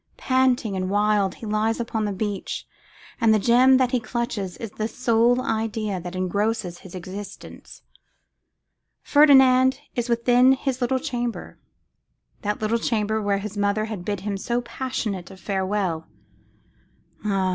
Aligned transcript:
Panting 0.17 0.75
and 0.75 0.89
wild 0.89 1.35
he 1.35 1.45
lies 1.45 1.79
upon 1.79 2.05
the 2.05 2.11
beach, 2.11 2.65
and 3.21 3.31
the 3.31 3.37
gem 3.37 3.77
that 3.77 3.91
he 3.91 3.99
clutches 3.99 4.57
is 4.57 4.71
the 4.71 4.87
sole 4.87 5.39
idea 5.43 5.99
that 6.01 6.15
engrosses 6.15 6.79
his 6.79 6.95
existence. 6.95 7.83
Ferdinand 9.03 9.79
is 9.93 10.09
within 10.09 10.53
his 10.53 10.81
little 10.81 10.97
chamber, 10.97 11.59
that 12.41 12.61
little 12.63 12.79
chamber 12.79 13.21
where 13.21 13.37
his 13.37 13.55
mother 13.55 13.85
had 13.85 14.03
bid 14.03 14.21
him 14.21 14.37
so 14.37 14.61
passionate 14.61 15.29
a 15.29 15.37
farewell. 15.37 16.07
Ah! 17.23 17.49